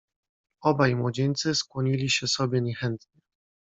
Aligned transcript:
"Obaj 0.63 0.95
młodzieńcy 0.95 1.55
skłonili 1.55 2.09
się 2.09 2.27
sobie 2.27 2.61
niechętnie." 2.61 3.21